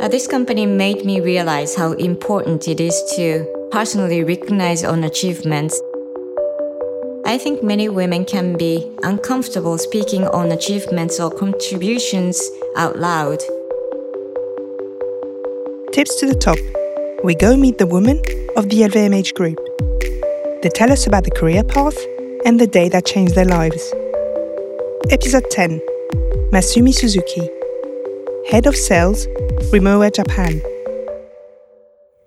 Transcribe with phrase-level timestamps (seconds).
[0.00, 5.80] Uh, this company made me realize how important it is to personally recognize own achievements.
[7.26, 12.40] I think many women can be uncomfortable speaking on achievements or contributions
[12.76, 13.40] out loud.
[15.92, 16.58] Tips to the top.
[17.24, 18.18] We go meet the women
[18.56, 19.58] of the LVMH group.
[20.62, 21.98] They tell us about the career path
[22.44, 23.92] and the day that changed their lives.
[25.10, 25.80] Episode 10
[26.52, 27.50] Masumi Suzuki,
[28.48, 29.26] Head of Sales,
[29.70, 30.62] Rimowa Japan.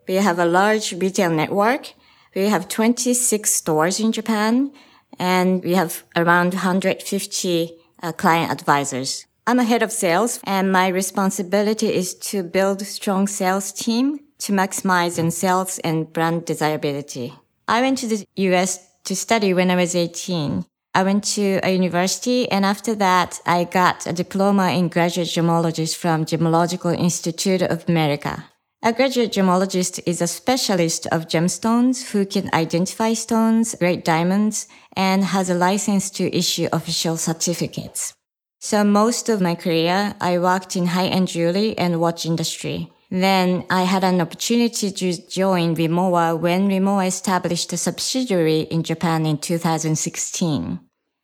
[0.07, 1.93] We have a large retail network.
[2.35, 4.71] We have 26 stores in Japan
[5.17, 7.71] and we have around 150
[8.03, 9.25] uh, client advisors.
[9.47, 14.53] I'm a head of sales and my responsibility is to build strong sales team to
[14.53, 17.33] maximize in sales and brand desirability.
[17.67, 20.63] I went to the US to study when I was 18.
[20.93, 25.95] I went to a university and after that I got a diploma in graduate gemologist
[25.95, 28.45] from Gemological Institute of America.
[28.83, 35.23] A graduate gemologist is a specialist of gemstones who can identify stones, grade diamonds, and
[35.23, 38.13] has a license to issue official certificates.
[38.59, 42.91] So most of my career, I worked in high-end jewelry and watch industry.
[43.11, 49.25] Then I had an opportunity to join Rimowa when Rimowa established a subsidiary in Japan
[49.25, 50.79] in 2016.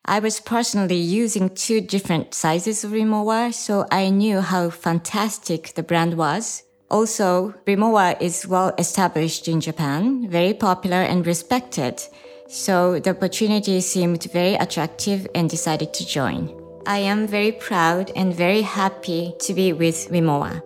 [0.10, 5.84] I was personally using two different sizes of Rimowa, so I knew how fantastic the
[5.84, 6.64] brand was.
[6.90, 12.02] Also, Rimowa is well established in Japan, very popular and respected.
[12.48, 16.56] So the opportunity seemed very attractive and decided to join.
[16.86, 20.62] I am very proud and very happy to be with Rimowa.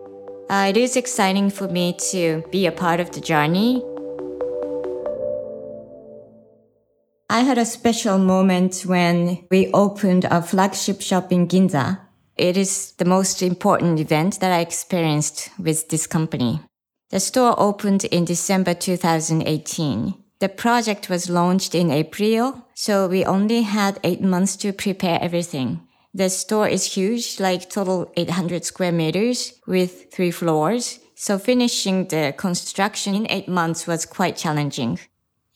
[0.52, 3.82] Uh, it is exciting for me to be a part of the journey.
[7.32, 11.98] I had a special moment when we opened our flagship shop in Ginza.
[12.36, 16.60] It is the most important event that I experienced with this company.
[17.10, 20.14] The store opened in December 2018.
[20.42, 25.88] The project was launched in April, so we only had eight months to prepare everything.
[26.14, 31.00] The store is huge, like total 800 square meters with three floors.
[31.16, 35.00] So finishing the construction in eight months was quite challenging.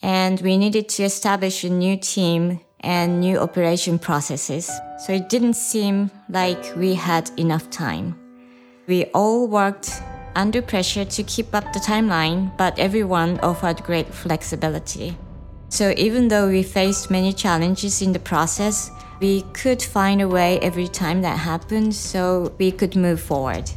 [0.05, 4.69] And we needed to establish a new team and new operation processes.
[4.99, 8.15] So it didn't seem like we had enough time.
[8.85, 9.89] We all worked
[10.35, 15.17] under pressure to keep up the timeline, but everyone offered great flexibility.
[15.69, 20.59] So even though we faced many challenges in the process, we could find a way
[20.59, 23.71] every time that happened so we could move forward.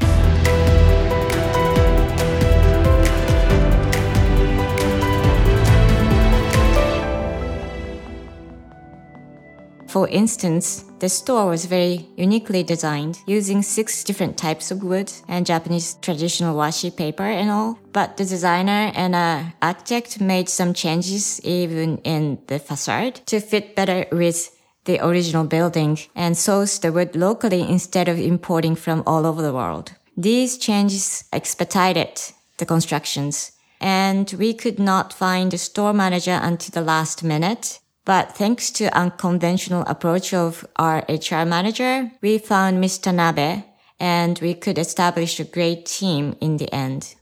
[9.88, 15.46] For instance, the store was very uniquely designed, using six different types of wood and
[15.46, 17.78] Japanese traditional washi paper and all.
[17.92, 23.74] But the designer and uh, architect made some changes even in the facade to fit
[23.74, 24.54] better with
[24.84, 29.54] the original building and source the wood locally instead of importing from all over the
[29.54, 29.92] world.
[30.16, 32.20] These changes expedited
[32.58, 37.80] the constructions and we could not find a store manager until the last minute.
[38.08, 43.12] But thanks to unconventional approach of our HR manager, we found Mr.
[43.12, 43.62] Nabe
[44.00, 47.14] and we could establish a great team in the end.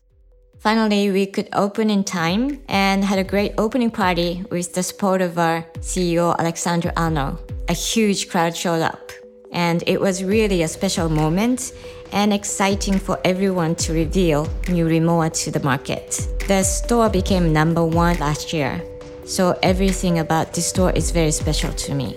[0.60, 5.22] Finally, we could open in time and had a great opening party with the support
[5.22, 9.10] of our CEO, Alexandre Arnault a huge crowd showed up.
[9.53, 11.72] And it was really a special moment
[12.12, 16.28] and exciting for everyone to reveal new Rimowa to the market.
[16.47, 18.80] The store became number one last year,
[19.26, 22.16] so everything about this store is very special to me.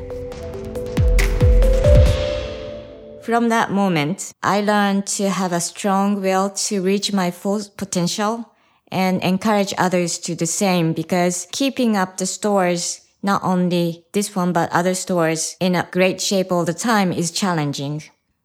[3.23, 8.53] From that moment, I learned to have a strong will to reach my full potential
[8.91, 14.35] and encourage others to do the same because keeping up the stores not only this
[14.35, 18.03] one, but other stores in a great shape all the time is challenging.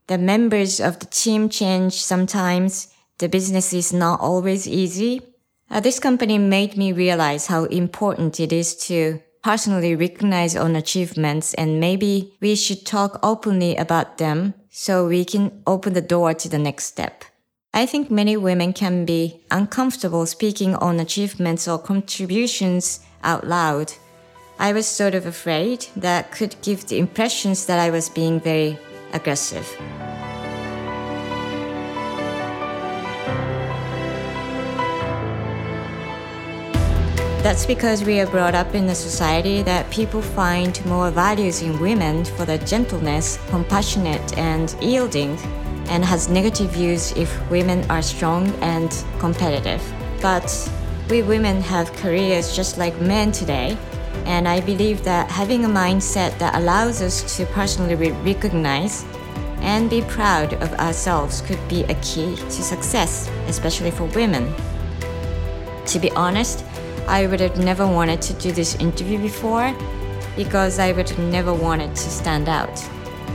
[0.09, 2.89] The members of the team change sometimes.
[3.19, 5.23] The business is not always easy.
[5.71, 11.53] Uh, this company made me realize how important it is to personally recognize own achievements
[11.55, 16.49] and maybe we should talk openly about them so we can open the door to
[16.49, 17.25] the next step.
[17.75, 23.93] I think many women can be uncomfortable speaking on achievements or contributions out loud.
[24.59, 28.79] I was sort of afraid that could give the impressions that I was being very
[29.13, 29.69] aggressive.
[37.45, 41.79] That's because we are brought up in a society that people find more values in
[41.79, 45.37] women for their gentleness, compassionate, and yielding,
[45.91, 49.83] and has negative views if women are strong and competitive.
[50.23, 50.49] But
[51.11, 53.77] we women have careers just like men today,
[54.25, 59.05] and I believe that having a mindset that allows us to personally re- recognize
[59.61, 64.51] and be proud of ourselves could be a key to success, especially for women.
[65.85, 66.65] To be honest,
[67.07, 69.75] I would have never wanted to do this interview before
[70.37, 72.79] because I would have never wanted to stand out.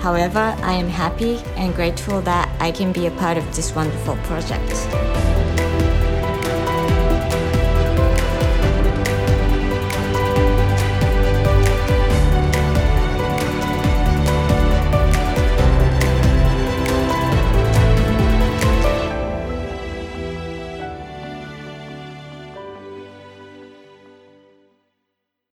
[0.01, 4.16] However, I am happy and grateful that I can be a part of this wonderful
[4.24, 5.28] project.